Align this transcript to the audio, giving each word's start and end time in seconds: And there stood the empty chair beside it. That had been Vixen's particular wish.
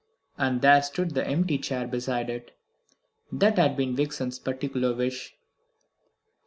And 0.35 0.61
there 0.63 0.81
stood 0.81 1.11
the 1.13 1.27
empty 1.27 1.59
chair 1.59 1.85
beside 1.87 2.31
it. 2.31 2.57
That 3.31 3.59
had 3.59 3.77
been 3.77 3.95
Vixen's 3.95 4.39
particular 4.39 4.95
wish. 4.95 5.35